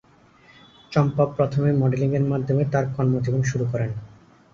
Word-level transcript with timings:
চম্পা 0.91 1.23
প্রথমে 1.35 1.69
মডেলিং-এর 1.81 2.25
মাধ্যমে 2.31 2.63
তার 2.73 2.85
কর্মজীবন 2.95 3.41
শুরু 3.43 3.65
করেন। 3.71 3.91